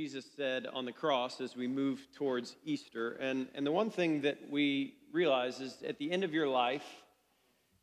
[0.00, 3.18] Jesus said on the cross as we move towards Easter.
[3.20, 6.86] And, and the one thing that we realize is at the end of your life,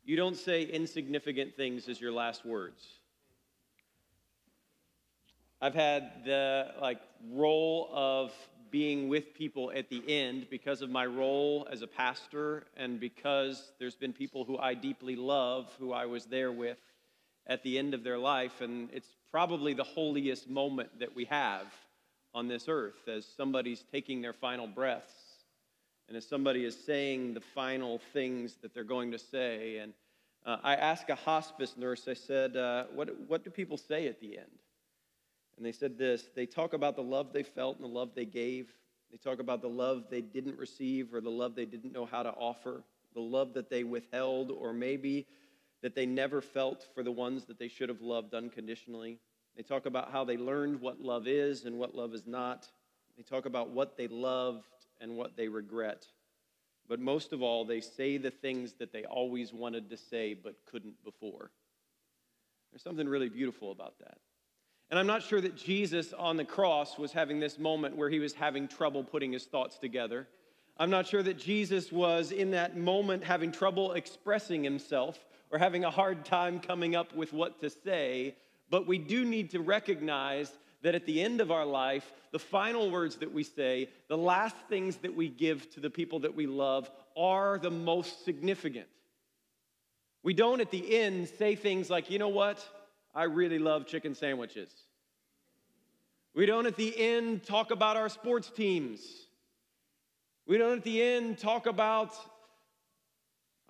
[0.04, 2.84] you don't say insignificant things as your last words.
[5.62, 7.00] I've had the like
[7.30, 8.32] role of
[8.72, 13.70] being with people at the end because of my role as a pastor and because
[13.78, 16.78] there's been people who I deeply love who I was there with
[17.46, 21.72] at the end of their life and it's probably the holiest moment that we have
[22.34, 25.14] on this earth as somebody's taking their final breaths
[26.08, 29.92] and as somebody is saying the final things that they're going to say and
[30.46, 34.20] uh, I asked a hospice nurse I said uh, what, what do people say at
[34.20, 34.58] the end
[35.58, 38.24] and they said this they talk about the love they felt and the love they
[38.24, 38.72] gave.
[39.10, 42.22] They talk about the love they didn't receive or the love they didn't know how
[42.22, 45.26] to offer, the love that they withheld, or maybe
[45.82, 49.18] that they never felt for the ones that they should have loved unconditionally.
[49.58, 52.68] They talk about how they learned what love is and what love is not.
[53.16, 54.62] They talk about what they loved
[55.00, 56.06] and what they regret.
[56.88, 60.54] But most of all, they say the things that they always wanted to say but
[60.70, 61.50] couldn't before.
[62.70, 64.18] There's something really beautiful about that.
[64.90, 68.20] And I'm not sure that Jesus on the cross was having this moment where he
[68.20, 70.28] was having trouble putting his thoughts together.
[70.76, 75.18] I'm not sure that Jesus was in that moment having trouble expressing himself
[75.50, 78.36] or having a hard time coming up with what to say.
[78.70, 80.52] But we do need to recognize
[80.82, 84.56] that at the end of our life, the final words that we say, the last
[84.68, 88.86] things that we give to the people that we love, are the most significant.
[90.22, 92.64] We don't at the end say things like, you know what?
[93.14, 94.70] I really love chicken sandwiches.
[96.34, 99.00] We don't at the end talk about our sports teams.
[100.46, 102.14] We don't at the end talk about,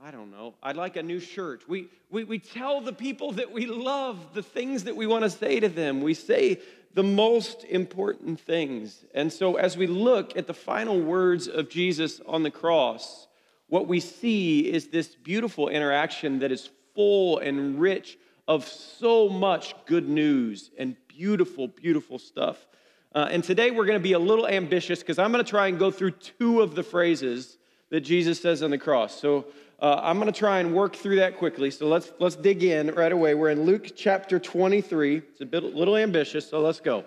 [0.00, 1.68] I don't know, I'd like a new shirt.
[1.68, 5.30] We, we, we tell the people that we love the things that we want to
[5.30, 6.02] say to them.
[6.02, 6.60] We say
[6.94, 9.04] the most important things.
[9.12, 13.26] And so as we look at the final words of Jesus on the cross,
[13.66, 19.74] what we see is this beautiful interaction that is full and rich of so much
[19.84, 22.68] good news and beautiful, beautiful stuff.
[23.16, 25.66] Uh, and today we're going to be a little ambitious because I'm going to try
[25.66, 27.58] and go through two of the phrases
[27.90, 29.20] that Jesus says on the cross.
[29.20, 29.46] So
[29.80, 31.70] uh, I'm going to try and work through that quickly.
[31.70, 33.34] So let's let's dig in right away.
[33.34, 35.18] We're in Luke chapter 23.
[35.18, 37.04] It's a bit a little ambitious, so let's go.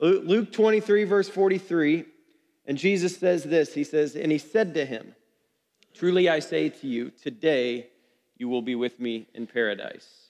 [0.00, 2.04] Luke 23 verse 43,
[2.66, 3.74] and Jesus says this.
[3.74, 5.14] He says, "And he said to him,
[5.92, 7.88] Truly I say to you, today
[8.36, 10.24] you will be with me in paradise."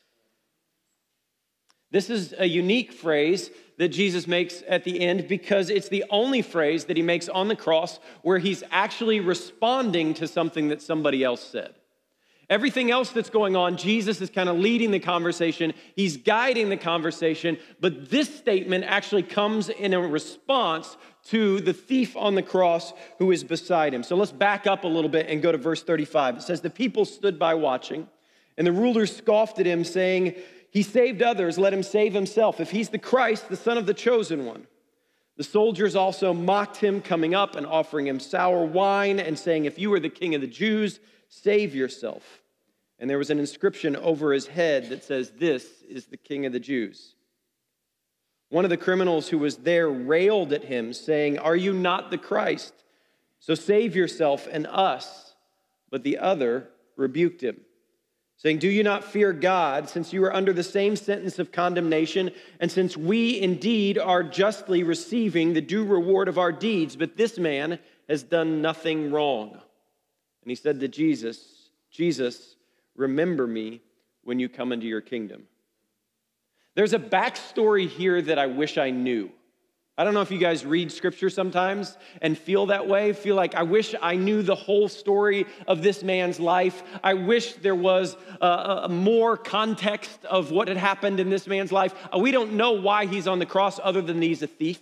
[1.92, 6.42] This is a unique phrase that Jesus makes at the end because it's the only
[6.42, 11.22] phrase that he makes on the cross where he's actually responding to something that somebody
[11.22, 11.74] else said.
[12.50, 16.76] Everything else that's going on, Jesus is kind of leading the conversation, he's guiding the
[16.76, 22.92] conversation, but this statement actually comes in a response to the thief on the cross
[23.18, 24.02] who is beside him.
[24.02, 26.36] So let's back up a little bit and go to verse 35.
[26.36, 28.08] It says, The people stood by watching,
[28.58, 30.34] and the rulers scoffed at him, saying,
[30.74, 32.58] he saved others, let him save himself.
[32.58, 34.66] If he's the Christ, the Son of the chosen one.
[35.36, 39.78] The soldiers also mocked him, coming up and offering him sour wine and saying, If
[39.78, 40.98] you are the king of the Jews,
[41.42, 42.42] save yourself.
[42.98, 46.52] And there was an inscription over his head that says, This is the king of
[46.52, 47.14] the Jews.
[48.50, 52.18] One of the criminals who was there railed at him, saying, Are you not the
[52.18, 52.72] Christ?
[53.40, 55.34] So save yourself and us.
[55.90, 57.60] But the other rebuked him
[58.36, 62.30] saying, Do you not fear God, since you are under the same sentence of condemnation,
[62.60, 67.38] and since we indeed are justly receiving the due reward of our deeds, but this
[67.38, 67.78] man
[68.08, 69.60] has done nothing wrong?
[70.44, 72.56] And he said to Jesus, Jesus,
[72.96, 73.80] remember me
[74.24, 75.44] when you come into your kingdom.
[76.74, 79.30] There's a backstory here that I wish I knew.
[79.96, 83.54] I don't know if you guys read scripture sometimes and feel that way, feel like
[83.54, 86.82] I wish I knew the whole story of this man's life.
[87.02, 91.70] I wish there was a, a more context of what had happened in this man's
[91.70, 91.94] life.
[92.12, 94.80] Uh, we don't know why he's on the cross other than he's a thief.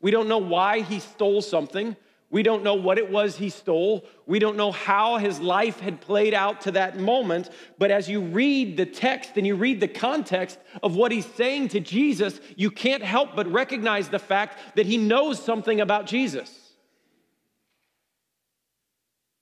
[0.00, 1.96] We don't know why he stole something.
[2.32, 4.06] We don't know what it was he stole.
[4.24, 7.50] We don't know how his life had played out to that moment.
[7.78, 11.68] But as you read the text and you read the context of what he's saying
[11.68, 16.58] to Jesus, you can't help but recognize the fact that he knows something about Jesus.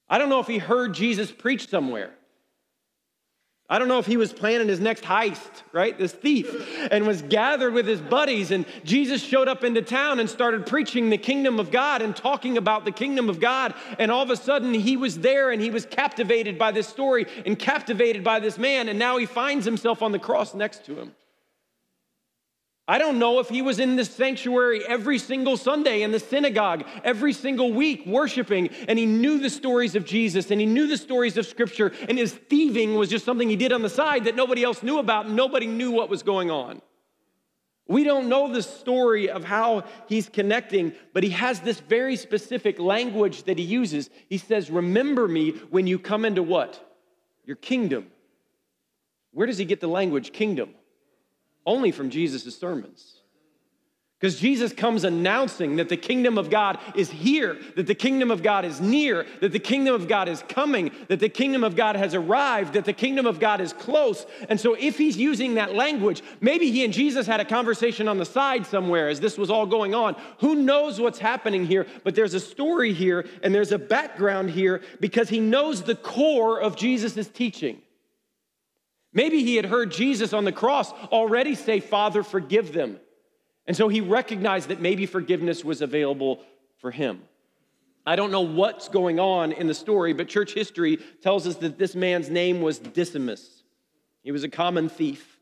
[0.08, 2.10] I don't know if he heard Jesus preach somewhere.
[3.72, 5.96] I don't know if he was planning his next heist, right?
[5.96, 8.50] This thief, and was gathered with his buddies.
[8.50, 12.58] And Jesus showed up into town and started preaching the kingdom of God and talking
[12.58, 13.72] about the kingdom of God.
[14.00, 17.26] And all of a sudden, he was there and he was captivated by this story
[17.46, 18.88] and captivated by this man.
[18.88, 21.14] And now he finds himself on the cross next to him.
[22.90, 26.82] I don't know if he was in the sanctuary every single Sunday in the synagogue,
[27.04, 30.96] every single week worshiping, and he knew the stories of Jesus and he knew the
[30.96, 34.34] stories of Scripture, and his thieving was just something he did on the side that
[34.34, 36.82] nobody else knew about, nobody knew what was going on.
[37.86, 42.80] We don't know the story of how he's connecting, but he has this very specific
[42.80, 44.10] language that he uses.
[44.28, 46.84] He says, Remember me when you come into what?
[47.44, 48.08] Your kingdom.
[49.30, 50.74] Where does he get the language kingdom?
[51.66, 53.20] Only from Jesus' sermons.
[54.20, 58.42] Because Jesus comes announcing that the kingdom of God is here, that the kingdom of
[58.42, 61.96] God is near, that the kingdom of God is coming, that the kingdom of God
[61.96, 64.26] has arrived, that the kingdom of God is close.
[64.50, 68.18] And so, if he's using that language, maybe he and Jesus had a conversation on
[68.18, 70.14] the side somewhere as this was all going on.
[70.40, 71.86] Who knows what's happening here?
[72.04, 76.60] But there's a story here and there's a background here because he knows the core
[76.60, 77.80] of Jesus' teaching.
[79.12, 83.00] Maybe he had heard Jesus on the cross already say, Father, forgive them.
[83.66, 86.42] And so he recognized that maybe forgiveness was available
[86.78, 87.22] for him.
[88.06, 91.78] I don't know what's going on in the story, but church history tells us that
[91.78, 93.62] this man's name was Dismas.
[94.22, 95.38] He was a common thief.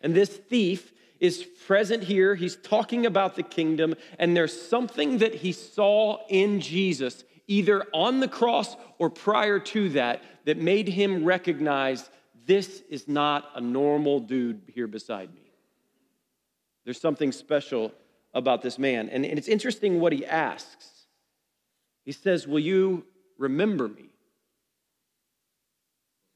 [0.00, 2.34] And this thief is present here.
[2.34, 8.20] He's talking about the kingdom, and there's something that he saw in Jesus, either on
[8.20, 12.08] the cross or prior to that, that made him recognize
[12.46, 15.52] this is not a normal dude here beside me.
[16.84, 17.92] There's something special
[18.32, 19.08] about this man.
[19.08, 20.88] And, it's interesting what he asks.
[22.04, 23.04] He says, Will you
[23.38, 24.10] remember me?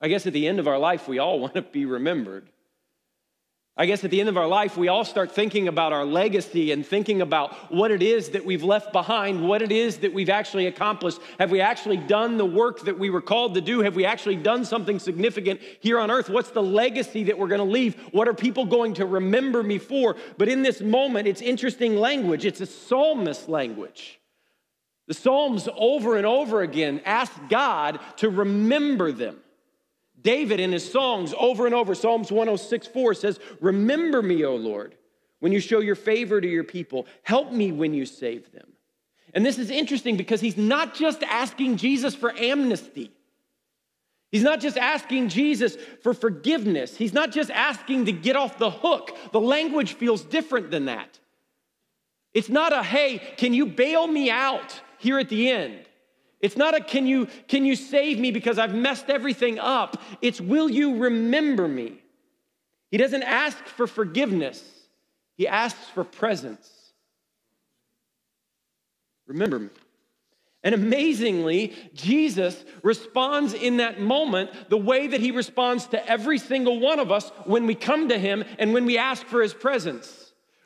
[0.00, 2.50] I guess at the end of our life, we all want to be remembered.
[3.76, 6.70] I guess at the end of our life, we all start thinking about our legacy
[6.70, 10.28] and thinking about what it is that we've left behind, what it is that we've
[10.28, 11.18] actually accomplished.
[11.38, 13.80] Have we actually done the work that we were called to do?
[13.80, 16.28] Have we actually done something significant here on earth?
[16.28, 17.94] What's the legacy that we're going to leave?
[18.12, 20.14] What are people going to remember me for?
[20.36, 24.20] But in this moment, it's interesting language, it's a psalmist language.
[25.06, 29.38] The Psalms over and over again ask God to remember them.
[30.22, 34.94] David in his songs over and over, Psalms 106 4 says, Remember me, O Lord,
[35.40, 37.06] when you show your favor to your people.
[37.22, 38.72] Help me when you save them.
[39.32, 43.12] And this is interesting because he's not just asking Jesus for amnesty.
[44.30, 46.96] He's not just asking Jesus for forgiveness.
[46.96, 49.16] He's not just asking to get off the hook.
[49.32, 51.18] The language feels different than that.
[52.32, 55.80] It's not a, hey, can you bail me out here at the end?
[56.40, 60.00] It's not a can you can you save me because I've messed everything up?
[60.22, 62.02] It's will you remember me?
[62.90, 64.62] He doesn't ask for forgiveness.
[65.36, 66.68] He asks for presence.
[69.26, 69.68] Remember me.
[70.62, 76.80] And amazingly, Jesus responds in that moment the way that he responds to every single
[76.80, 80.19] one of us when we come to him and when we ask for his presence.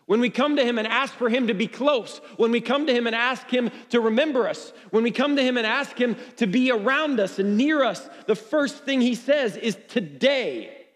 [0.06, 2.86] When we come to Him and ask for Him to be close, when we come
[2.86, 5.96] to Him and ask Him to remember us, when we come to Him and ask
[5.96, 10.86] Him to be around us and near us, the first thing He says is today.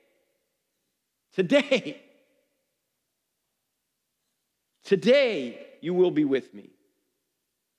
[1.34, 2.02] Today.
[4.84, 6.70] Today you will be with me.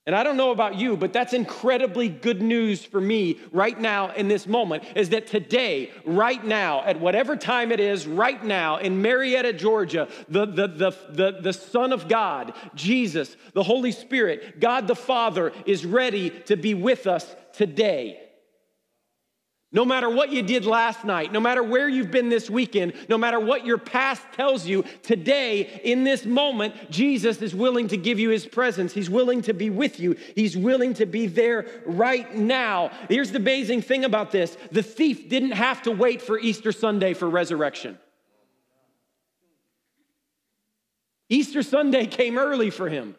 [0.09, 4.11] And I don't know about you, but that's incredibly good news for me right now
[4.13, 8.77] in this moment is that today, right now, at whatever time it is, right now
[8.77, 14.59] in Marietta, Georgia, the, the, the, the, the Son of God, Jesus, the Holy Spirit,
[14.59, 18.28] God the Father is ready to be with us today.
[19.71, 23.19] No matter what you did last night, no matter where you've been this weekend, no
[23.19, 28.17] matter what your past tells you, today, in this moment, Jesus is willing to give
[28.17, 28.93] you his presence.
[28.93, 30.15] He's willing to be with you.
[30.33, 32.89] He's willing to be there right now.
[33.09, 37.13] Here's the amazing thing about this the thief didn't have to wait for Easter Sunday
[37.13, 37.99] for resurrection.
[41.31, 43.15] Easter Sunday came early for him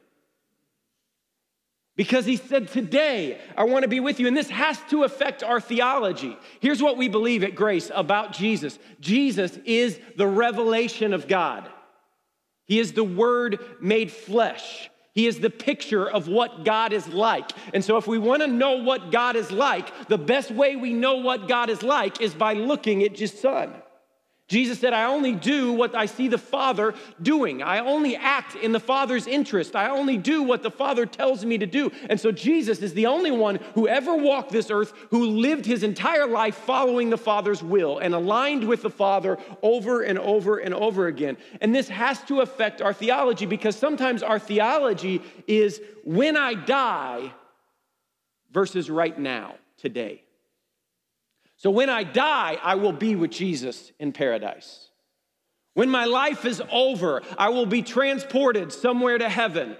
[2.00, 4.26] because he said, Today I want to be with you.
[4.26, 6.34] And this has to affect our theology.
[6.60, 11.68] Here's what we believe at Grace about Jesus Jesus is the revelation of God,
[12.64, 14.88] He is the Word made flesh.
[15.12, 17.50] He is the picture of what God is like.
[17.74, 20.94] And so, if we want to know what God is like, the best way we
[20.94, 23.74] know what God is like is by looking at His Son.
[24.50, 26.92] Jesus said, I only do what I see the Father
[27.22, 27.62] doing.
[27.62, 29.76] I only act in the Father's interest.
[29.76, 31.92] I only do what the Father tells me to do.
[32.08, 35.84] And so Jesus is the only one who ever walked this earth who lived his
[35.84, 40.74] entire life following the Father's will and aligned with the Father over and over and
[40.74, 41.36] over again.
[41.60, 47.32] And this has to affect our theology because sometimes our theology is when I die
[48.50, 50.24] versus right now, today.
[51.60, 54.88] So when I die, I will be with Jesus in paradise.
[55.74, 59.76] When my life is over, I will be transported somewhere to heaven.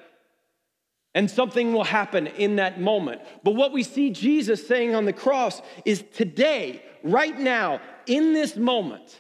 [1.14, 3.22] And something will happen in that moment.
[3.42, 8.56] But what we see Jesus saying on the cross is today, right now, in this
[8.56, 9.18] moment.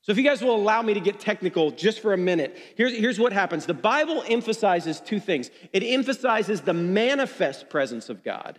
[0.00, 2.96] So, if you guys will allow me to get technical just for a minute, here's,
[2.96, 3.66] here's what happens.
[3.66, 8.58] The Bible emphasizes two things it emphasizes the manifest presence of God,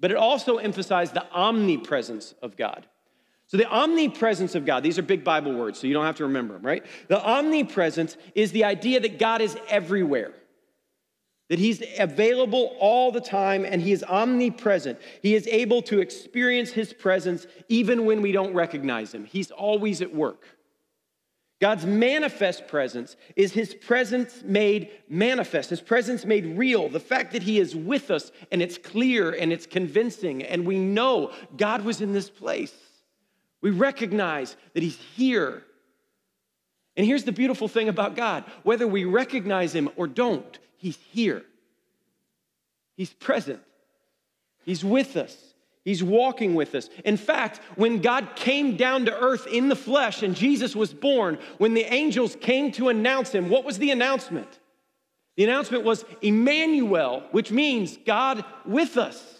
[0.00, 2.86] but it also emphasized the omnipresence of God.
[3.46, 6.24] So, the omnipresence of God, these are big Bible words, so you don't have to
[6.24, 6.86] remember them, right?
[7.08, 10.32] The omnipresence is the idea that God is everywhere,
[11.48, 15.00] that He's available all the time, and He is omnipresent.
[15.20, 20.00] He is able to experience His presence even when we don't recognize Him, He's always
[20.00, 20.44] at work.
[21.60, 26.88] God's manifest presence is his presence made manifest, his presence made real.
[26.88, 30.78] The fact that he is with us and it's clear and it's convincing, and we
[30.78, 32.74] know God was in this place.
[33.60, 35.62] We recognize that he's here.
[36.96, 41.44] And here's the beautiful thing about God whether we recognize him or don't, he's here.
[42.96, 43.60] He's present,
[44.64, 45.49] he's with us.
[45.84, 46.90] He's walking with us.
[47.04, 51.38] In fact, when God came down to earth in the flesh and Jesus was born,
[51.58, 54.58] when the angels came to announce him, what was the announcement?
[55.36, 59.39] The announcement was Emmanuel, which means God with us.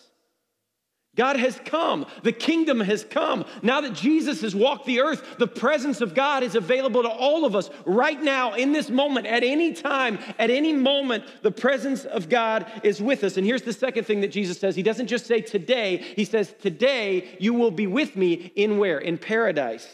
[1.16, 2.06] God has come.
[2.22, 3.44] The kingdom has come.
[3.62, 7.44] Now that Jesus has walked the earth, the presence of God is available to all
[7.44, 11.24] of us right now, in this moment, at any time, at any moment.
[11.42, 13.36] The presence of God is with us.
[13.36, 16.54] And here's the second thing that Jesus says He doesn't just say today, He says,
[16.60, 18.98] Today you will be with me in where?
[18.98, 19.88] In paradise.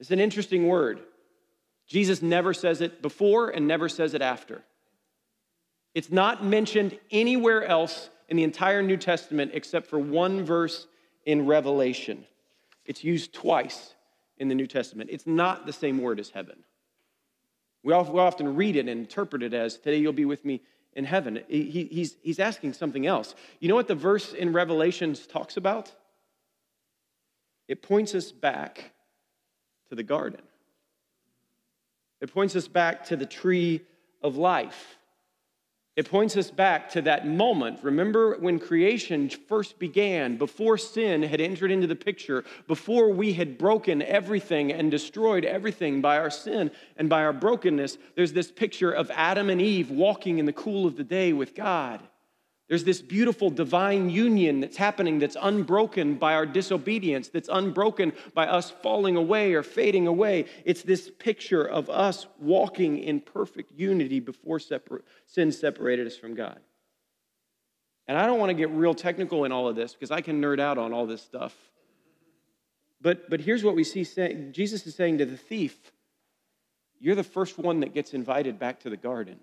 [0.00, 1.00] It's an interesting word.
[1.86, 4.64] Jesus never says it before and never says it after.
[5.94, 10.86] It's not mentioned anywhere else in the entire New Testament except for one verse
[11.24, 12.24] in Revelation.
[12.84, 13.94] It's used twice
[14.38, 15.10] in the New Testament.
[15.12, 16.56] It's not the same word as heaven.
[17.82, 20.62] We often read it and interpret it as, Today you'll be with me
[20.94, 21.40] in heaven.
[21.48, 23.34] he's, asking something else.
[23.60, 25.92] You know what the verse in Revelations talks about?
[27.68, 28.92] It points us back
[29.88, 30.42] to the garden,
[32.20, 33.82] it points us back to the tree
[34.22, 34.96] of life.
[35.96, 37.78] It points us back to that moment.
[37.82, 43.56] Remember when creation first began, before sin had entered into the picture, before we had
[43.56, 48.90] broken everything and destroyed everything by our sin and by our brokenness, there's this picture
[48.90, 52.00] of Adam and Eve walking in the cool of the day with God.
[52.68, 58.46] There's this beautiful divine union that's happening that's unbroken by our disobedience, that's unbroken by
[58.46, 60.46] us falling away or fading away.
[60.64, 66.34] It's this picture of us walking in perfect unity before separ- sin separated us from
[66.34, 66.58] God.
[68.06, 70.40] And I don't want to get real technical in all of this because I can
[70.40, 71.54] nerd out on all this stuff.
[73.00, 75.92] But, but here's what we see say, Jesus is saying to the thief,
[76.98, 79.40] You're the first one that gets invited back to the garden.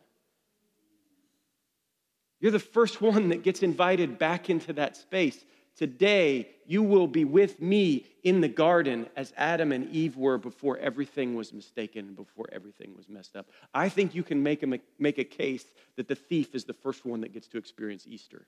[2.42, 5.46] You're the first one that gets invited back into that space.
[5.78, 10.78] Today, you will be with me in the garden as Adam and Eve were before
[10.80, 13.48] everything was mistaken, and before everything was messed up.
[13.74, 15.64] I think you can make a, make a case
[15.96, 18.48] that the thief is the first one that gets to experience Easter.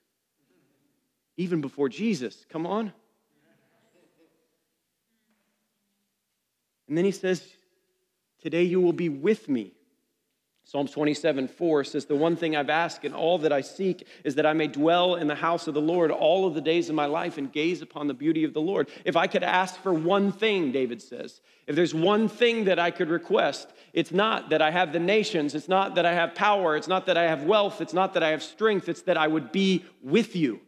[1.36, 2.44] Even before Jesus.
[2.50, 2.92] Come on.
[6.88, 7.46] And then he says,
[8.42, 9.72] Today you will be with me
[10.66, 14.34] Psalms 27 4 says, The one thing I've asked and all that I seek is
[14.36, 16.94] that I may dwell in the house of the Lord all of the days of
[16.94, 18.88] my life and gaze upon the beauty of the Lord.
[19.04, 22.90] If I could ask for one thing, David says, if there's one thing that I
[22.90, 26.76] could request, it's not that I have the nations, it's not that I have power,
[26.76, 29.28] it's not that I have wealth, it's not that I have strength, it's that I
[29.28, 30.60] would be with you.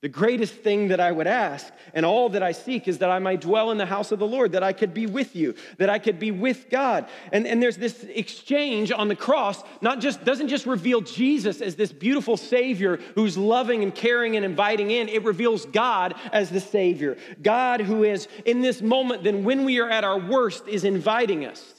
[0.00, 3.18] The greatest thing that I would ask and all that I seek is that I
[3.18, 5.90] might dwell in the house of the Lord, that I could be with you, that
[5.90, 7.08] I could be with God.
[7.32, 11.74] And, and there's this exchange on the cross, not just doesn't just reveal Jesus as
[11.74, 16.60] this beautiful Savior who's loving and caring and inviting in, it reveals God as the
[16.60, 17.16] Savior.
[17.42, 21.44] God who is in this moment, then when we are at our worst, is inviting
[21.44, 21.74] us.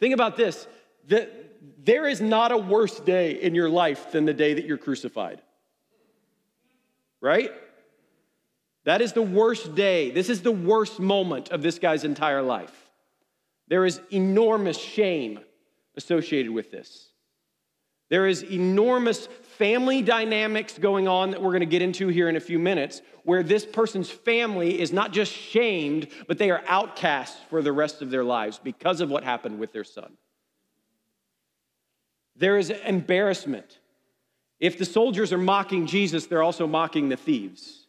[0.00, 0.66] Think about this.
[1.08, 1.32] that
[1.84, 5.42] there is not a worse day in your life than the day that you're crucified
[7.20, 7.50] right?
[8.84, 10.10] That is the worst day.
[10.10, 12.74] This is the worst moment of this guy's entire life.
[13.68, 15.40] There is enormous shame
[15.96, 17.08] associated with this.
[18.08, 19.26] There is enormous
[19.58, 23.02] family dynamics going on that we're going to get into here in a few minutes,
[23.24, 28.02] where this person's family is not just shamed, but they are outcasts for the rest
[28.02, 30.12] of their lives because of what happened with their son.
[32.36, 33.80] There is embarrassment.
[34.58, 37.86] If the soldiers are mocking Jesus, they're also mocking the thieves.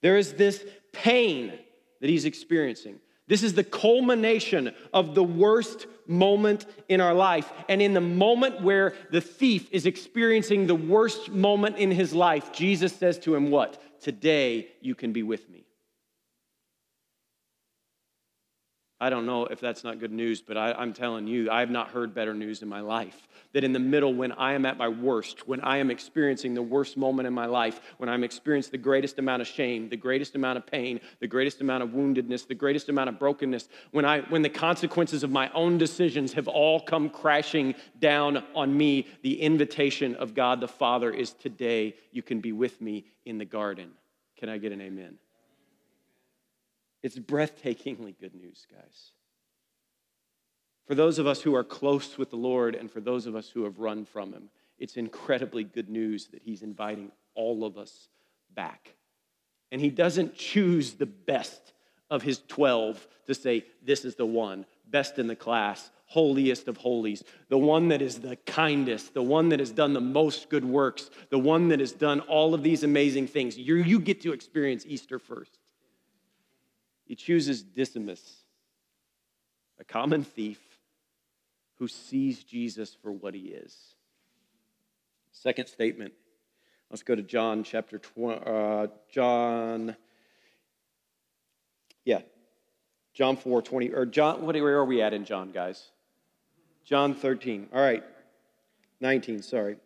[0.00, 1.52] There is this pain
[2.00, 7.50] that he's experiencing, This is the culmination of the worst moment in our life.
[7.68, 12.52] And in the moment where the thief is experiencing the worst moment in his life,
[12.52, 13.80] Jesus says to him, What?
[14.00, 15.64] Today you can be with me.
[19.02, 21.70] I don't know if that's not good news, but I, am telling you, I have
[21.70, 23.26] not heard better news in my life.
[23.52, 26.62] That in the middle, when I am at my worst, when I am experiencing the
[26.62, 30.36] worst moment in my life, when I'm experiencing the greatest amount of shame, the greatest
[30.36, 34.20] amount of pain, the greatest amount of woundedness, the greatest amount of brokenness, when, I,
[34.20, 39.42] when the consequences of my own decisions have all come crashing down on me, the
[39.42, 43.90] invitation of God the Father is today, you can be with me in the garden.
[44.36, 45.18] Can I get an amen?
[47.02, 49.12] It's breathtakingly good news, guys.
[50.86, 53.48] For those of us who are close with the Lord and for those of us
[53.48, 58.08] who have run from Him, it's incredibly good news that He's inviting all of us
[58.54, 58.94] back.
[59.70, 61.72] And He doesn't choose the best
[62.10, 66.76] of His 12 to say, This is the one, best in the class, holiest of
[66.76, 70.64] holies, the one that is the kindest, the one that has done the most good
[70.64, 73.56] works, the one that has done all of these amazing things.
[73.56, 75.58] You, you get to experience Easter first.
[77.04, 78.44] He chooses Dismas,
[79.78, 80.60] a common thief
[81.78, 83.76] who sees Jesus for what he is.
[85.32, 86.12] Second statement.
[86.90, 89.96] Let's go to John chapter 20, uh, John,
[92.04, 92.20] yeah,
[93.14, 95.90] John 4, 20, or John, what, where are we at in John, guys?
[96.84, 97.68] John 13.
[97.72, 98.02] All right,
[99.00, 99.76] 19, sorry.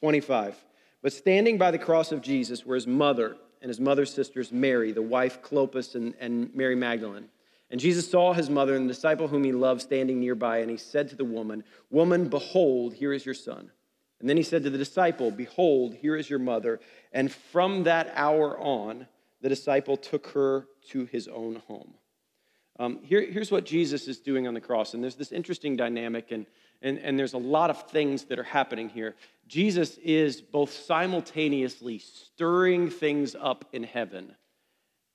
[0.00, 0.56] 25.
[1.02, 4.92] But standing by the cross of Jesus were his mother and his mother's sisters, Mary,
[4.92, 7.28] the wife Clopas, and, and Mary Magdalene.
[7.70, 10.76] And Jesus saw his mother and the disciple whom he loved standing nearby, and he
[10.76, 13.70] said to the woman, Woman, behold, here is your son.
[14.18, 16.80] And then he said to the disciple, Behold, here is your mother.
[17.12, 19.06] And from that hour on,
[19.40, 21.94] the disciple took her to his own home.
[22.80, 24.94] Um, here, here's what Jesus is doing on the cross.
[24.94, 26.46] And there's this interesting dynamic, and,
[26.80, 29.16] and, and there's a lot of things that are happening here.
[29.46, 34.34] Jesus is both simultaneously stirring things up in heaven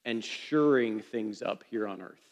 [0.06, 2.25] and shoring things up here on earth.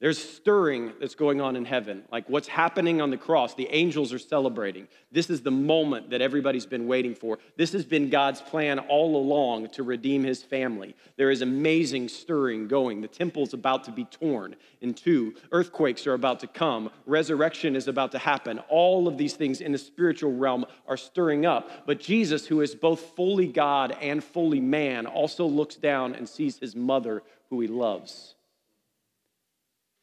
[0.00, 2.04] There's stirring that's going on in heaven.
[2.10, 4.88] Like what's happening on the cross, the angels are celebrating.
[5.12, 7.38] This is the moment that everybody's been waiting for.
[7.58, 10.96] This has been God's plan all along to redeem his family.
[11.18, 13.02] There is amazing stirring going.
[13.02, 17.86] The temple's about to be torn in two, earthquakes are about to come, resurrection is
[17.86, 18.58] about to happen.
[18.70, 21.84] All of these things in the spiritual realm are stirring up.
[21.84, 26.58] But Jesus, who is both fully God and fully man, also looks down and sees
[26.58, 28.36] his mother, who he loves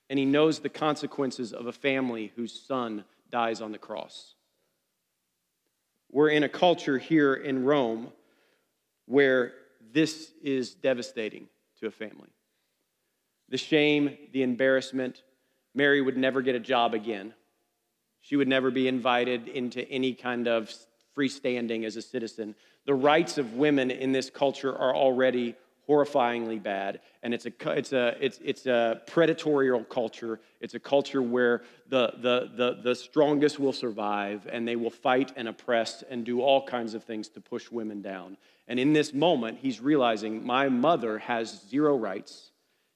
[0.09, 4.35] and he knows the consequences of a family whose son dies on the cross.
[6.11, 8.11] We're in a culture here in Rome
[9.05, 9.53] where
[9.91, 11.47] this is devastating
[11.79, 12.29] to a family.
[13.49, 15.23] The shame, the embarrassment,
[15.73, 17.33] Mary would never get a job again.
[18.21, 20.73] She would never be invited into any kind of
[21.15, 22.55] freestanding as a citizen.
[22.85, 25.55] The rights of women in this culture are already
[25.87, 26.99] horrifyingly bad.
[27.23, 30.39] And it's a it's a it's it's a predatory culture.
[30.59, 35.31] It's a culture where the, the the the strongest will survive and they will fight
[35.35, 38.37] and oppress and do all kinds of things to push women down.
[38.67, 42.51] And in this moment he's realizing my mother has zero rights.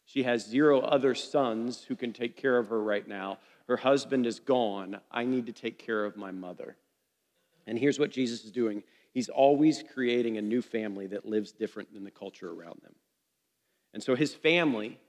[0.05, 3.37] She has zero other sons who can take care of her right now.
[3.67, 4.99] Her husband is gone.
[5.09, 6.75] I need to take care of my mother.
[7.65, 11.93] And here's what jesus is doing He's always creating a new family that lives different
[11.93, 12.95] than the culture around them.
[13.93, 14.99] And so his family,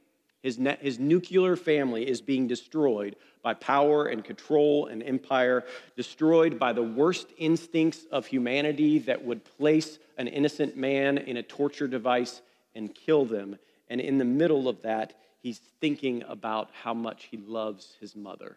[0.42, 5.64] his, net, his nuclear family, is being destroyed by power and control and empire,
[5.96, 11.42] destroyed by the worst instincts of humanity that would place an innocent man in a
[11.42, 12.42] torture device
[12.74, 13.56] and kill them.
[13.88, 18.56] And in the middle of that, he's thinking about how much he loves his mother.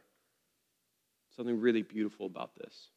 [1.36, 2.89] Something really beautiful about this.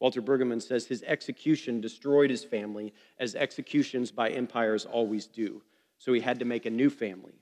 [0.00, 5.62] Walter Brueggemann says his execution destroyed his family, as executions by empires always do.
[5.98, 7.34] So he had to make a new family.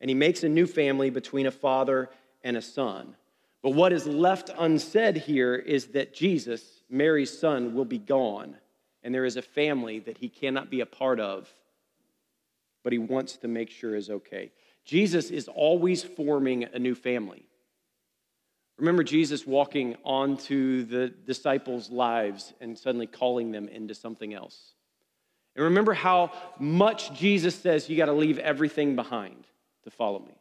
[0.00, 2.08] And he makes a new family between a father
[2.42, 3.14] and a son.
[3.62, 8.56] But what is left unsaid here is that Jesus, Mary's son, will be gone,
[9.02, 11.50] and there is a family that he cannot be a part of,
[12.82, 14.50] but he wants to make sure is okay.
[14.86, 17.44] Jesus is always forming a new family.
[18.80, 24.72] Remember Jesus walking onto the disciples' lives and suddenly calling them into something else.
[25.54, 29.46] And remember how much Jesus says you got to leave everything behind
[29.84, 30.32] to follow me.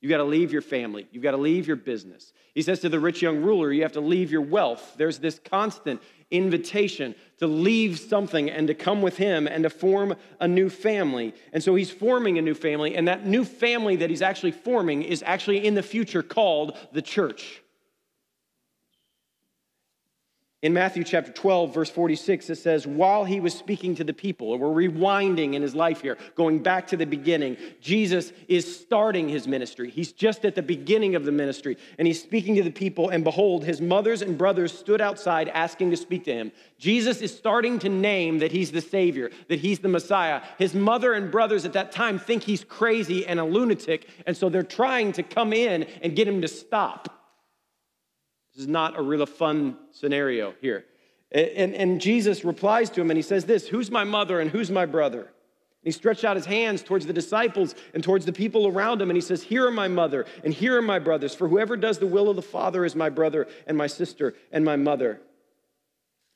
[0.00, 1.08] You've got to leave your family.
[1.10, 2.32] You've got to leave your business.
[2.54, 4.94] He says to the rich young ruler, You have to leave your wealth.
[4.96, 10.14] There's this constant invitation to leave something and to come with him and to form
[10.40, 11.34] a new family.
[11.52, 15.02] And so he's forming a new family, and that new family that he's actually forming
[15.02, 17.62] is actually in the future called the church.
[20.60, 24.52] In Matthew chapter 12, verse 46, it says, While he was speaking to the people,
[24.52, 27.56] and we're rewinding in his life here, going back to the beginning.
[27.80, 29.88] Jesus is starting his ministry.
[29.88, 33.22] He's just at the beginning of the ministry, and he's speaking to the people, and
[33.22, 36.50] behold, his mothers and brothers stood outside asking to speak to him.
[36.76, 40.42] Jesus is starting to name that he's the Savior, that he's the Messiah.
[40.58, 44.48] His mother and brothers at that time think he's crazy and a lunatic, and so
[44.48, 47.17] they're trying to come in and get him to stop.
[48.58, 50.84] This is not a real fun scenario here.
[51.30, 54.68] And, and Jesus replies to him and he says, This, who's my mother and who's
[54.68, 55.20] my brother?
[55.20, 59.10] And he stretched out his hands towards the disciples and towards the people around him,
[59.10, 62.00] and he says, Here are my mother, and here are my brothers, for whoever does
[62.00, 65.20] the will of the Father is my brother, and my sister, and my mother.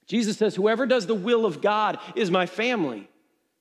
[0.07, 3.11] Jesus says, Whoever does the will of God is my family.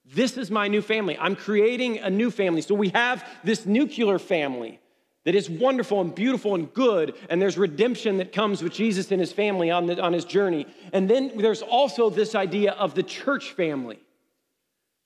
[0.06, 1.18] This is my new family.
[1.18, 2.62] I'm creating a new family.
[2.62, 4.80] So we have this nuclear family
[5.24, 9.20] that is wonderful and beautiful and good, and there's redemption that comes with Jesus and
[9.20, 10.66] his family on, the, on his journey.
[10.94, 14.00] And then there's also this idea of the church family.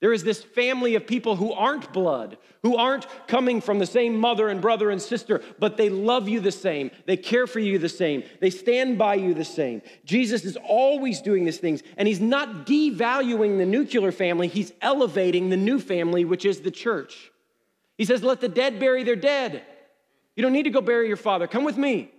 [0.00, 4.18] There is this family of people who aren't blood, who aren't coming from the same
[4.18, 6.90] mother and brother and sister, but they love you the same.
[7.06, 8.22] They care for you the same.
[8.40, 9.80] They stand by you the same.
[10.04, 15.48] Jesus is always doing these things, and he's not devaluing the nuclear family, he's elevating
[15.48, 17.30] the new family, which is the church.
[17.96, 19.62] He says, Let the dead bury their dead.
[20.36, 21.46] You don't need to go bury your father.
[21.46, 22.12] Come with me.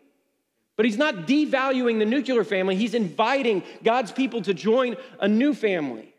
[0.75, 5.53] But he's not devaluing the nuclear family, he's inviting God's people to join a new
[5.53, 6.13] family.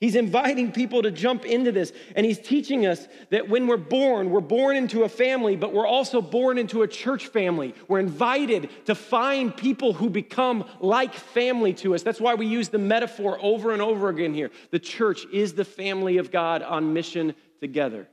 [0.00, 1.92] He's inviting people to jump into this.
[2.14, 5.88] And he's teaching us that when we're born, we're born into a family, but we're
[5.88, 7.74] also born into a church family.
[7.88, 12.04] We're invited to find people who become like family to us.
[12.04, 14.52] That's why we use the metaphor over and over again here.
[14.70, 18.06] The church is the family of God on mission together.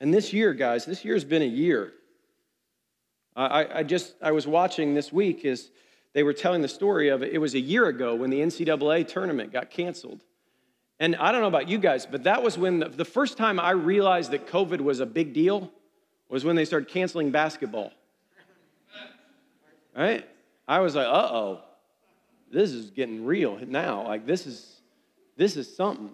[0.00, 1.92] And this year, guys, this year's been a year.
[3.34, 5.70] I, I just, I was watching this week as
[6.14, 7.32] they were telling the story of it.
[7.32, 10.24] It was a year ago when the NCAA tournament got canceled.
[10.98, 13.60] And I don't know about you guys, but that was when the, the first time
[13.60, 15.70] I realized that COVID was a big deal
[16.30, 17.92] was when they started canceling basketball.
[19.94, 20.26] Right?
[20.66, 21.60] I was like, uh oh,
[22.50, 24.06] this is getting real now.
[24.06, 24.80] Like, this is,
[25.36, 26.10] this is something.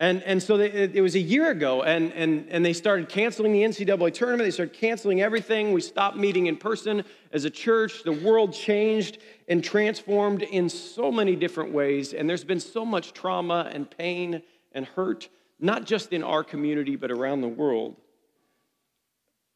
[0.00, 3.52] And, and so they, it was a year ago, and, and, and they started canceling
[3.52, 4.46] the NCAA tournament.
[4.46, 5.72] They started canceling everything.
[5.72, 8.02] We stopped meeting in person as a church.
[8.02, 12.14] The world changed and transformed in so many different ways.
[12.14, 14.40] And there's been so much trauma and pain
[14.72, 17.94] and hurt, not just in our community, but around the world.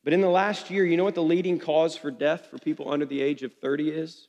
[0.05, 2.93] But in the last year, you know what the leading cause for death for people
[2.93, 4.29] under the age of 30 is?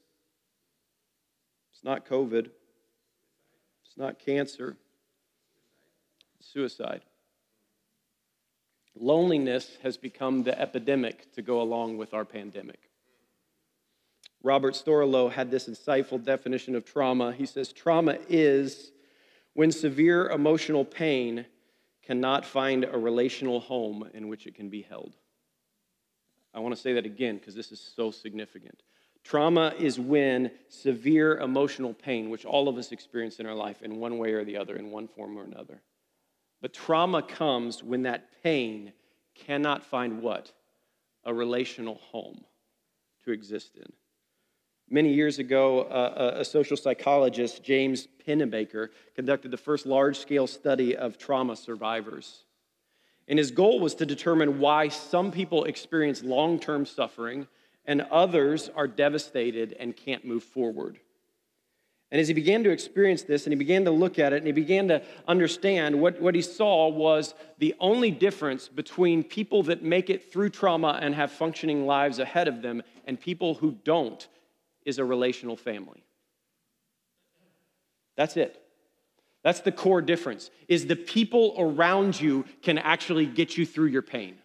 [1.73, 2.45] It's not COVID,
[3.83, 4.77] it's not cancer
[6.51, 7.01] suicide.
[8.97, 12.89] Loneliness has become the epidemic to go along with our pandemic.
[14.41, 17.33] Robert Stolorow had this insightful definition of trauma.
[17.33, 18.91] He says, Trauma is
[19.53, 21.45] when severe emotional pain
[22.03, 25.15] cannot find a relational home in which it can be held.
[26.53, 28.83] I want to say that again because this is so significant.
[29.23, 33.97] Trauma is when severe emotional pain, which all of us experience in our life in
[33.97, 35.81] one way or the other, in one form or another,
[36.61, 38.93] but trauma comes when that pain
[39.35, 40.51] cannot find what?
[41.23, 42.43] A relational home
[43.23, 43.91] to exist in.
[44.89, 45.87] Many years ago,
[46.37, 52.45] a social psychologist, James Pennebaker, conducted the first large scale study of trauma survivors.
[53.27, 57.47] And his goal was to determine why some people experience long term suffering
[57.85, 60.99] and others are devastated and can't move forward.
[62.15, 64.47] And as he began to experience this and he began to look at it and
[64.47, 69.83] he began to understand, what, what he saw was the only difference between people that
[69.83, 74.29] make it through trauma and have functioning lives ahead of them and people who don't
[74.85, 76.05] is a relational family.
[78.15, 78.61] That's it.
[79.43, 84.01] That's the core difference is the people around you can actually get you through your
[84.01, 84.37] pain.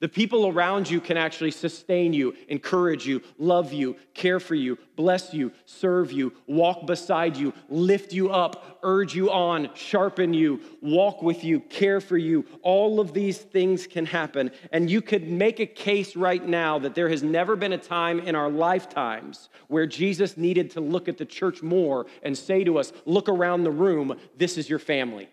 [0.00, 4.76] The people around you can actually sustain you, encourage you, love you, care for you,
[4.96, 10.60] bless you, serve you, walk beside you, lift you up, urge you on, sharpen you,
[10.82, 12.44] walk with you, care for you.
[12.62, 14.50] All of these things can happen.
[14.72, 18.18] And you could make a case right now that there has never been a time
[18.18, 22.78] in our lifetimes where Jesus needed to look at the church more and say to
[22.78, 25.28] us, Look around the room, this is your family.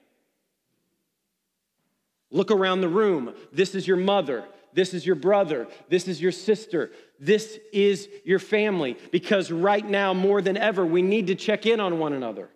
[2.31, 3.33] Look around the room.
[3.51, 4.45] This is your mother.
[4.73, 5.67] This is your brother.
[5.89, 6.91] This is your sister.
[7.19, 8.97] This is your family.
[9.11, 12.49] Because right now, more than ever, we need to check in on one another.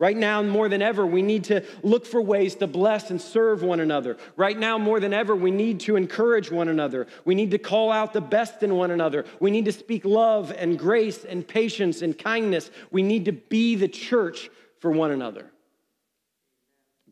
[0.00, 3.62] Right now, more than ever, we need to look for ways to bless and serve
[3.62, 4.16] one another.
[4.34, 7.06] Right now, more than ever, we need to encourage one another.
[7.26, 9.26] We need to call out the best in one another.
[9.40, 12.70] We need to speak love and grace and patience and kindness.
[12.90, 15.50] We need to be the church for one another.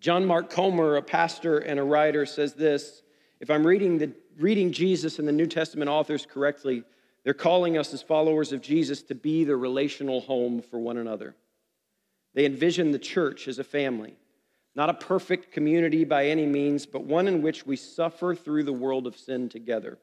[0.01, 3.03] John Mark Comer, a pastor and a writer, says this
[3.41, 6.85] If I'm reading, the, reading Jesus and the New Testament authors correctly,
[7.25, 11.35] they're calling us as followers of Jesus to be the relational home for one another.
[12.35, 14.15] They envision the church as a family,
[14.77, 18.73] not a perfect community by any means, but one in which we suffer through the
[18.73, 19.99] world of sin together,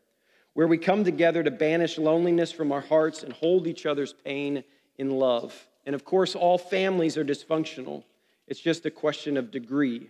[0.53, 4.63] where we come together to banish loneliness from our hearts and hold each other's pain
[4.97, 5.67] in love.
[5.85, 8.03] And of course, all families are dysfunctional.
[8.47, 10.09] It's just a question of degree.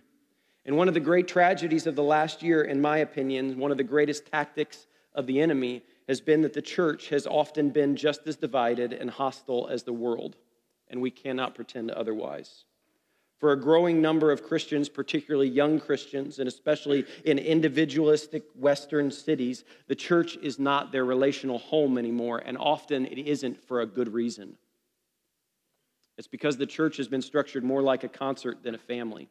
[0.64, 3.76] And one of the great tragedies of the last year, in my opinion, one of
[3.76, 8.26] the greatest tactics of the enemy has been that the church has often been just
[8.26, 10.36] as divided and hostile as the world
[10.88, 12.64] and we cannot pretend otherwise.
[13.38, 19.64] For a growing number of Christians, particularly young Christians, and especially in individualistic Western cities,
[19.88, 24.12] the church is not their relational home anymore, and often it isn't for a good
[24.12, 24.56] reason.
[26.18, 29.28] It's because the church has been structured more like a concert than a family.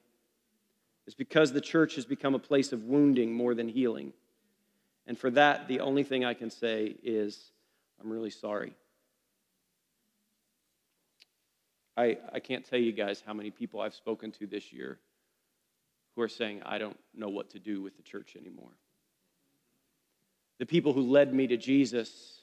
[1.08, 4.14] It's because the church has become a place of wounding more than healing.
[5.08, 7.52] And for that, the only thing I can say is,
[8.02, 8.76] I'm really sorry.
[11.98, 15.00] I, I can't tell you guys how many people I've spoken to this year
[16.16, 18.72] who are saying, I don't know what to do with the church anymore.
[20.58, 22.40] The people who led me to Jesus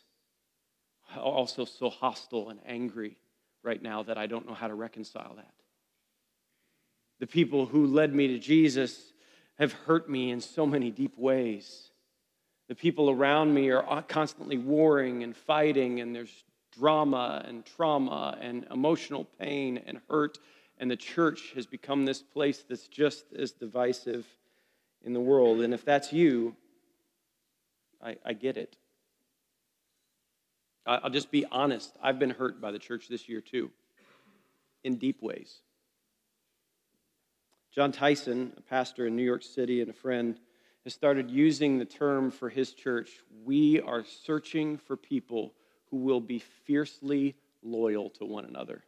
[1.14, 3.16] are also so hostile and angry
[3.62, 5.52] right now that I don't know how to reconcile that.
[7.20, 9.12] The people who led me to Jesus
[9.58, 11.90] have hurt me in so many deep ways.
[12.68, 18.66] The people around me are constantly warring and fighting, and there's drama and trauma and
[18.70, 20.38] emotional pain and hurt.
[20.78, 24.26] And the church has become this place that's just as divisive
[25.04, 25.60] in the world.
[25.60, 26.56] And if that's you,
[28.02, 28.76] I, I get it.
[30.86, 31.96] I'll just be honest.
[32.02, 33.70] I've been hurt by the church this year too,
[34.84, 35.60] in deep ways.
[37.74, 40.38] Jon Tyson, a pastor in New York City and a friend,
[40.84, 43.10] has started using the term for his church.
[43.44, 45.54] We are searching for people
[45.90, 48.82] who will be fiercely loyal to one another.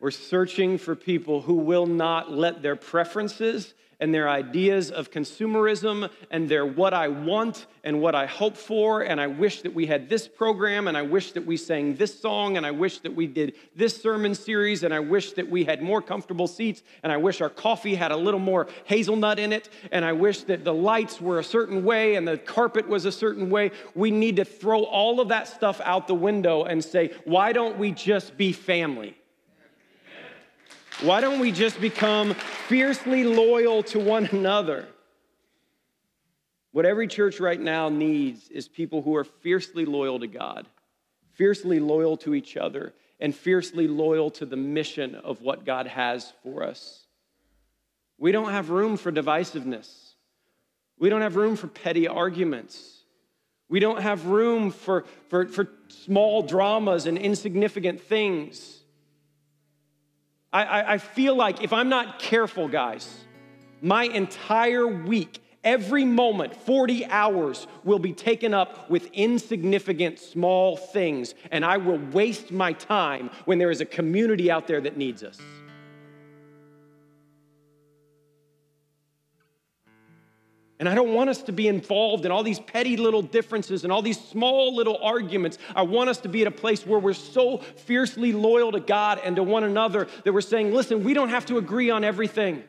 [0.00, 6.10] We're searching for people who will not let their preferences and their ideas of consumerism
[6.30, 9.02] and their what I want and what I hope for.
[9.02, 12.18] And I wish that we had this program, and I wish that we sang this
[12.18, 15.64] song, and I wish that we did this sermon series, and I wish that we
[15.64, 19.52] had more comfortable seats, and I wish our coffee had a little more hazelnut in
[19.52, 23.04] it, and I wish that the lights were a certain way and the carpet was
[23.04, 23.70] a certain way.
[23.94, 27.78] We need to throw all of that stuff out the window and say, why don't
[27.78, 29.19] we just be family?
[31.02, 34.86] Why don't we just become fiercely loyal to one another?
[36.72, 40.66] What every church right now needs is people who are fiercely loyal to God,
[41.32, 46.34] fiercely loyal to each other, and fiercely loyal to the mission of what God has
[46.42, 47.06] for us.
[48.18, 49.88] We don't have room for divisiveness.
[50.98, 53.04] We don't have room for petty arguments.
[53.70, 58.79] We don't have room for, for, for small dramas and insignificant things.
[60.52, 63.24] I, I, I feel like if I'm not careful, guys,
[63.80, 71.34] my entire week, every moment, 40 hours, will be taken up with insignificant small things,
[71.50, 75.22] and I will waste my time when there is a community out there that needs
[75.22, 75.38] us.
[80.80, 83.92] And I don't want us to be involved in all these petty little differences and
[83.92, 85.58] all these small little arguments.
[85.76, 89.20] I want us to be at a place where we're so fiercely loyal to God
[89.22, 92.64] and to one another that we're saying, listen, we don't have to agree on everything.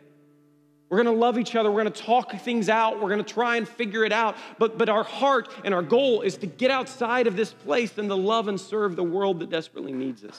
[0.89, 1.71] We're to love each other.
[1.71, 3.01] We're to talk things out.
[3.01, 4.35] We're to try and figure it out.
[4.59, 8.09] But, but our heart and our goal is to get outside of this place and
[8.09, 10.37] to love and serve the world that desperately needs us.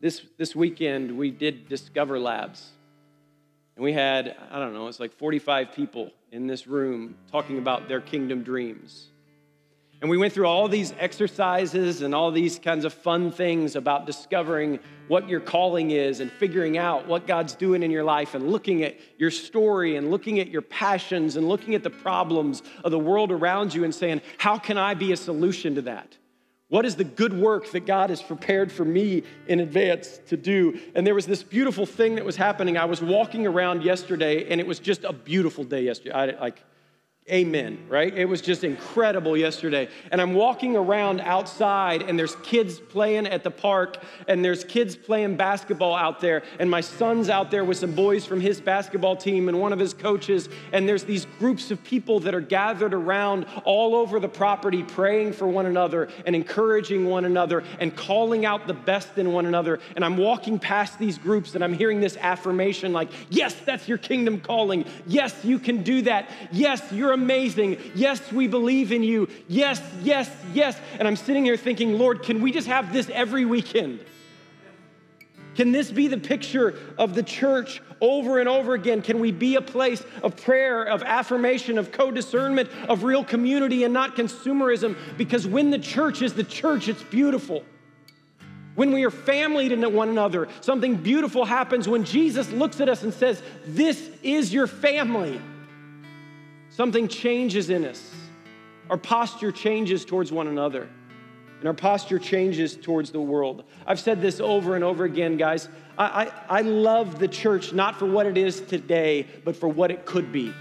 [0.00, 2.70] This, this weekend, we did Discover Labs.
[3.78, 7.86] And we had, I don't know, it's like 45 people in this room talking about
[7.86, 9.06] their kingdom dreams.
[10.00, 14.04] And we went through all these exercises and all these kinds of fun things about
[14.04, 18.50] discovering what your calling is and figuring out what God's doing in your life and
[18.50, 22.90] looking at your story and looking at your passions and looking at the problems of
[22.90, 26.16] the world around you and saying, How can I be a solution to that?
[26.70, 30.78] What is the good work that God has prepared for me in advance to do?
[30.94, 32.76] And there was this beautiful thing that was happening.
[32.76, 36.14] I was walking around yesterday, and it was just a beautiful day yesterday.
[36.14, 36.62] I, like,
[37.30, 38.16] Amen, right?
[38.16, 39.88] It was just incredible yesterday.
[40.10, 44.96] And I'm walking around outside, and there's kids playing at the park, and there's kids
[44.96, 46.42] playing basketball out there.
[46.58, 49.78] And my son's out there with some boys from his basketball team and one of
[49.78, 50.48] his coaches.
[50.72, 55.34] And there's these groups of people that are gathered around all over the property, praying
[55.34, 59.80] for one another and encouraging one another and calling out the best in one another.
[59.96, 63.98] And I'm walking past these groups, and I'm hearing this affirmation like, Yes, that's your
[63.98, 64.86] kingdom calling.
[65.06, 66.30] Yes, you can do that.
[66.50, 67.78] Yes, you're amazing.
[67.94, 69.28] Yes, we believe in you.
[69.48, 70.78] Yes, yes, yes.
[70.98, 74.00] And I'm sitting here thinking, Lord, can we just have this every weekend?
[75.54, 79.02] Can this be the picture of the church over and over again?
[79.02, 83.82] Can we be a place of prayer, of affirmation, of co discernment, of real community
[83.82, 84.96] and not consumerism?
[85.16, 87.64] Because when the church is the church, it's beautiful.
[88.76, 93.02] When we are family to one another, something beautiful happens when Jesus looks at us
[93.02, 95.40] and says, This is your family.
[96.78, 98.08] Something changes in us.
[98.88, 100.88] Our posture changes towards one another,
[101.58, 103.64] and our posture changes towards the world.
[103.84, 105.68] I've said this over and over again, guys.
[105.98, 109.90] I, I, I love the church not for what it is today, but for what
[109.90, 110.54] it could be.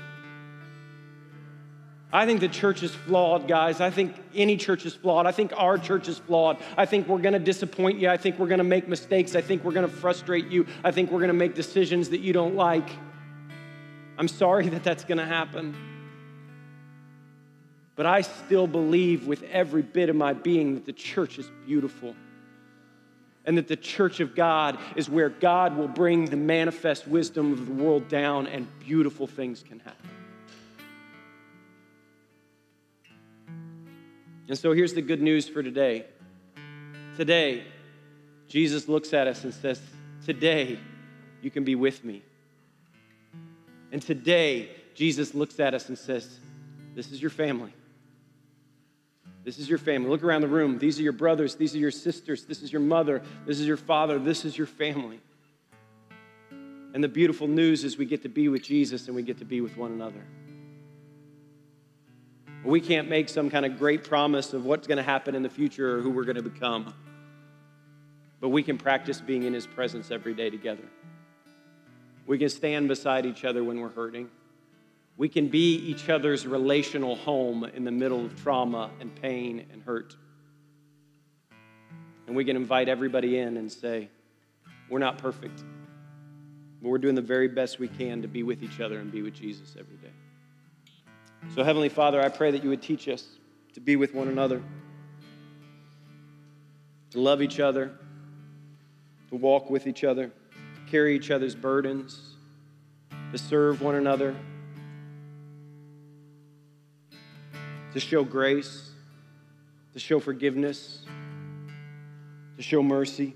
[2.12, 3.80] I think the church is flawed, guys.
[3.80, 5.28] I think any church is flawed.
[5.28, 6.58] I think our church is flawed.
[6.76, 8.10] I think we're going to disappoint you.
[8.10, 9.36] I think we're going to make mistakes.
[9.36, 10.66] I think we're going to frustrate you.
[10.84, 12.90] I think we're going to make decisions that you don't like.
[14.18, 15.76] I'm sorry that that's going to happen.
[17.98, 22.16] But I still believe with every bit of my being that the church is beautiful
[23.44, 27.66] and that the church of God is where God will bring the manifest wisdom of
[27.66, 30.10] the world down and beautiful things can happen.
[34.48, 36.06] And so here's the good news for today.
[37.16, 37.64] Today,
[38.48, 39.82] Jesus looks at us and says,
[40.24, 40.78] Today,
[41.42, 42.22] you can be with me.
[43.92, 46.40] And today, Jesus looks at us and says,
[46.94, 47.74] This is your family.
[49.48, 50.10] This is your family.
[50.10, 50.78] Look around the room.
[50.78, 51.56] These are your brothers.
[51.56, 52.44] These are your sisters.
[52.44, 53.22] This is your mother.
[53.46, 54.20] This is your father.
[54.20, 55.22] This is your family.
[56.94, 59.46] And the beautiful news is we get to be with Jesus and we get to
[59.46, 60.22] be with one another.
[62.66, 65.50] We can't make some kind of great promise of what's going to happen in the
[65.50, 66.94] future or who we're going to become.
[68.42, 70.84] But we can practice being in His presence every day together.
[72.26, 74.30] We can stand beside each other when we're hurting.
[75.18, 79.82] We can be each other's relational home in the middle of trauma and pain and
[79.82, 80.16] hurt.
[82.28, 84.10] And we can invite everybody in and say,
[84.90, 85.64] We're not perfect,
[86.82, 89.24] but we're doing the very best we can to be with each other and be
[89.24, 90.14] with Jesus every day.
[91.56, 93.26] So, Heavenly Father, I pray that you would teach us
[93.74, 94.62] to be with one another,
[97.12, 97.92] to love each other,
[99.30, 102.36] to walk with each other, to carry each other's burdens,
[103.32, 104.36] to serve one another
[107.98, 108.92] to show grace,
[109.94, 111.00] to show forgiveness,
[112.56, 113.36] to show mercy,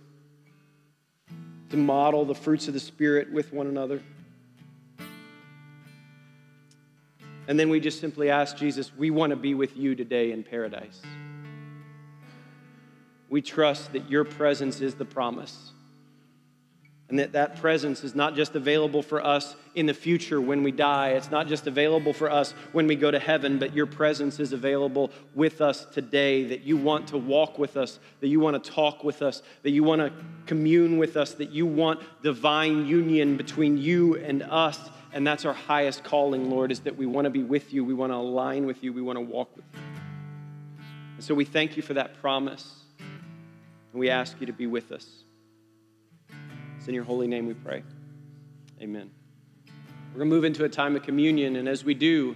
[1.71, 3.99] to model the fruits of the Spirit with one another.
[7.47, 10.43] And then we just simply ask Jesus, we want to be with you today in
[10.43, 11.01] paradise.
[13.29, 15.70] We trust that your presence is the promise
[17.11, 20.71] and that that presence is not just available for us in the future when we
[20.71, 21.09] die.
[21.09, 24.53] It's not just available for us when we go to heaven, but your presence is
[24.53, 26.45] available with us today.
[26.45, 29.71] That you want to walk with us, that you want to talk with us, that
[29.71, 30.13] you want to
[30.45, 34.79] commune with us, that you want divine union between you and us.
[35.11, 37.93] And that's our highest calling, Lord, is that we want to be with you, we
[37.93, 39.79] want to align with you, we want to walk with you.
[41.15, 44.93] And so we thank you for that promise, and we ask you to be with
[44.93, 45.05] us.
[46.81, 47.83] It's in your holy name we pray.
[48.81, 49.11] Amen.
[50.11, 52.35] We're going to move into a time of communion, and as we do,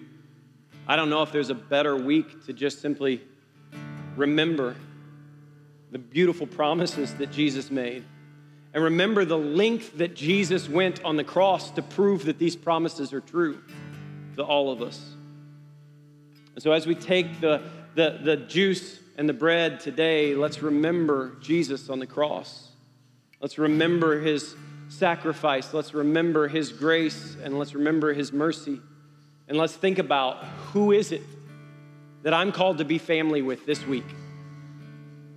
[0.88, 3.24] I don't know if there's a better week to just simply
[4.16, 4.76] remember
[5.90, 8.04] the beautiful promises that Jesus made.
[8.76, 13.14] And remember the length that Jesus went on the cross to prove that these promises
[13.14, 13.64] are true
[14.36, 15.04] to all of us.
[16.54, 17.64] And so, as we take the,
[17.96, 22.65] the, the juice and the bread today, let's remember Jesus on the cross.
[23.46, 24.56] Let's remember his
[24.90, 25.72] sacrifice.
[25.72, 28.82] Let's remember his grace and let's remember his mercy.
[29.48, 30.44] And let's think about
[30.74, 31.22] who is it
[32.24, 34.08] that I'm called to be family with this week?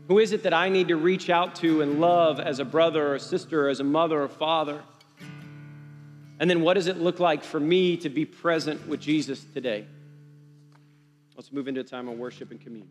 [0.07, 3.13] Who is it that I need to reach out to and love as a brother
[3.13, 4.83] or sister, as a mother or father?
[6.41, 9.85] And then what does it look like for me to be present with Jesus today?
[11.37, 12.89] Let's move into a time of worship and communion.